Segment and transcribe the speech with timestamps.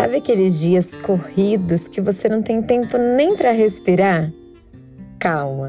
[0.00, 4.32] Sabe aqueles dias corridos que você não tem tempo nem para respirar?
[5.18, 5.68] Calma,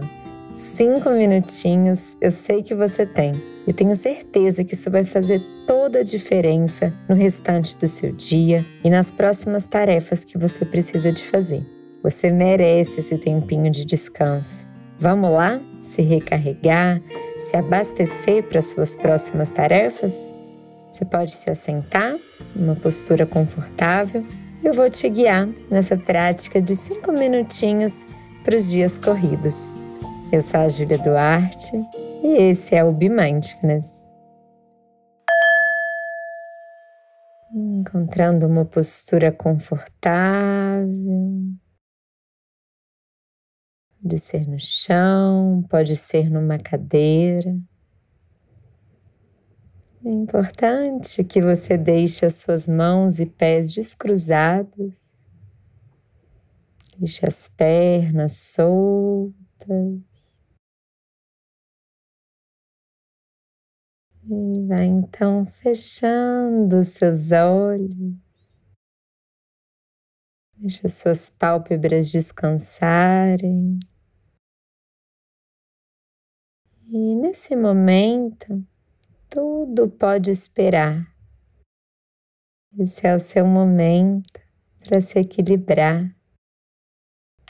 [0.54, 3.33] cinco minutinhos eu sei que você tem.
[3.67, 8.65] Eu tenho certeza que isso vai fazer toda a diferença no restante do seu dia
[8.81, 11.66] e nas próximas tarefas que você precisa de fazer.
[12.02, 14.66] Você merece esse tempinho de descanso.
[14.98, 17.02] Vamos lá se recarregar,
[17.38, 20.32] se abastecer para suas próximas tarefas?
[20.90, 22.18] Você pode se assentar
[22.55, 24.26] numa postura confortável
[24.63, 28.05] eu vou te guiar nessa prática de cinco minutinhos
[28.43, 29.55] para os dias corridos.
[30.31, 31.71] Eu sou a Júlia Duarte
[32.23, 34.05] e esse é o Be Mindfulness.
[37.52, 40.88] Encontrando uma postura confortável.
[43.99, 47.55] Pode ser no chão, pode ser numa cadeira.
[50.03, 55.13] É importante que você deixe as suas mãos e pés descruzados.
[56.97, 60.02] Deixe as pernas soltas.
[64.23, 68.15] E vai então fechando seus olhos.
[70.58, 73.77] Deixa suas pálpebras descansarem.
[76.88, 78.65] E nesse momento,
[79.31, 81.09] tudo pode esperar.
[82.77, 84.41] Esse é o seu momento
[84.81, 86.13] para se equilibrar.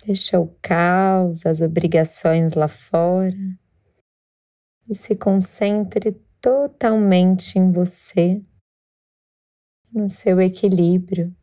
[0.05, 3.35] Deixa o caos, as obrigações lá fora
[4.87, 8.43] e se concentre totalmente em você,
[9.91, 11.35] no seu equilíbrio,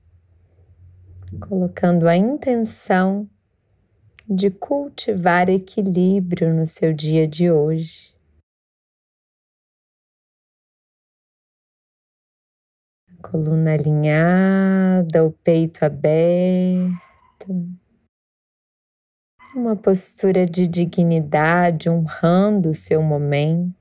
[1.48, 3.28] colocando a intenção
[4.28, 8.17] de cultivar equilíbrio no seu dia de hoje.
[13.22, 16.98] Coluna alinhada, o peito aberto,
[19.54, 23.74] uma postura de dignidade, honrando o seu momento.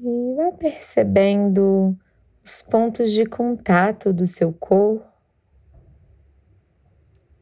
[0.00, 1.96] E vai percebendo
[2.44, 5.06] os pontos de contato do seu corpo,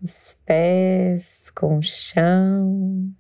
[0.03, 3.15] os pés com o chão.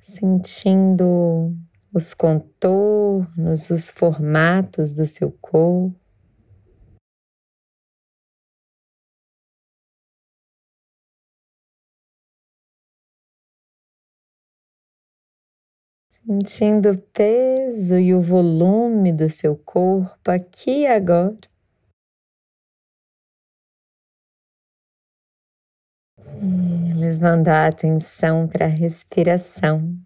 [0.00, 1.54] Sentindo
[1.92, 5.94] os contornos, os formatos do seu corpo.
[16.08, 21.38] Sentindo o peso e o volume do seu corpo aqui e agora.
[26.38, 29.98] E levando a atenção para a respiração.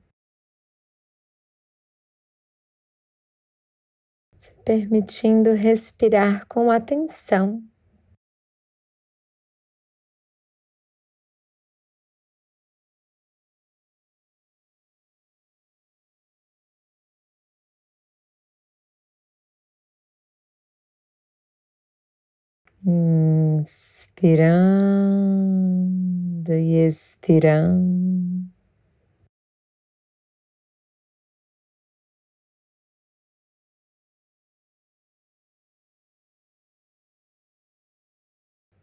[4.37, 7.63] Se permitindo respirar com atenção.
[22.87, 24.55] Inspirando
[26.53, 28.53] e expirando.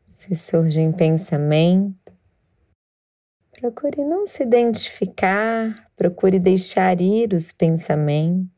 [0.07, 2.13] Se surgem pensamento,
[3.51, 8.51] procure não se identificar, procure deixar ir os pensamentos.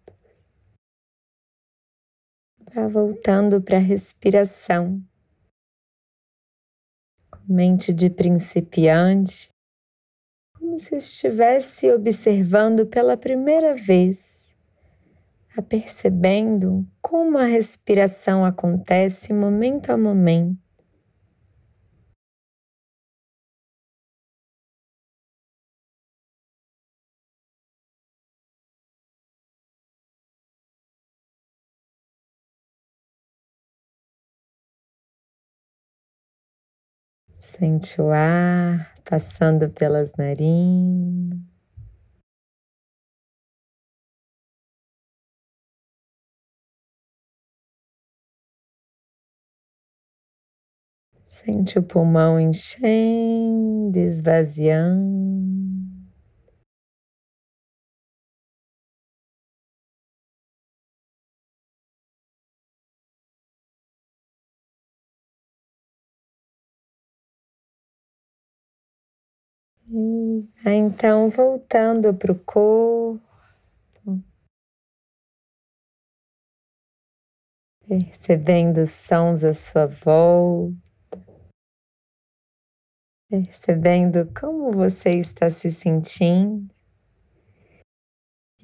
[2.74, 5.02] Vá voltando para a respiração
[7.54, 9.50] mente de principiante,
[10.58, 14.56] como se estivesse observando pela primeira vez,
[15.56, 20.63] apercebendo como a respiração acontece momento a momento.
[37.46, 41.38] Sente o ar passando pelas narinas.
[51.26, 55.33] Sente o pulmão enchendo, esvaziando.
[70.66, 73.22] Então voltando para o corpo.
[77.86, 80.74] Percebendo os sons à sua volta,
[83.30, 86.74] percebendo como você está se sentindo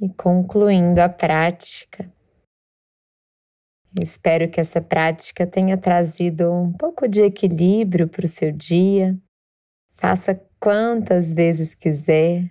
[0.01, 2.10] e concluindo a prática.
[4.00, 9.19] Espero que essa prática tenha trazido um pouco de equilíbrio para o seu dia.
[9.89, 12.50] Faça quantas vezes quiser.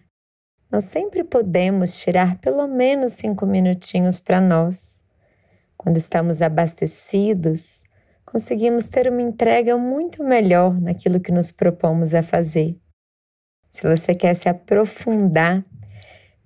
[0.70, 4.94] Nós sempre podemos tirar pelo menos cinco minutinhos para nós.
[5.76, 7.84] Quando estamos abastecidos,
[8.26, 12.76] conseguimos ter uma entrega muito melhor naquilo que nos propomos a fazer.
[13.70, 15.64] Se você quer se aprofundar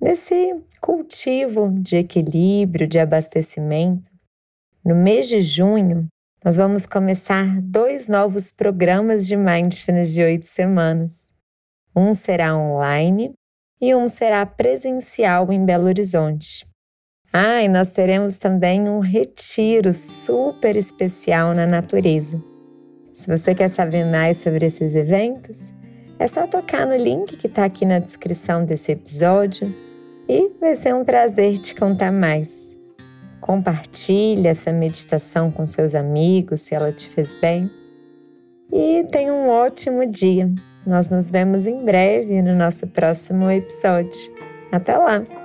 [0.00, 4.10] nesse cultivo de equilíbrio, de abastecimento,
[4.84, 6.08] no mês de junho,
[6.44, 11.32] nós vamos começar dois novos programas de Mindfulness de oito semanas.
[11.94, 13.34] Um será online
[13.80, 16.66] e um será presencial em Belo Horizonte.
[17.32, 22.42] Ah, e nós teremos também um retiro super especial na natureza.
[23.12, 25.72] Se você quer saber mais sobre esses eventos,
[26.18, 29.74] é só tocar no link que está aqui na descrição desse episódio
[30.28, 32.78] e vai ser um prazer te contar mais.
[33.40, 37.70] Compartilhe essa meditação com seus amigos se ela te fez bem.
[38.72, 40.48] E tenha um ótimo dia.
[40.86, 44.32] Nós nos vemos em breve no nosso próximo episódio.
[44.70, 45.41] Até lá!